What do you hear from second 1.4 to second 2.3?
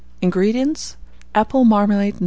marmalade No.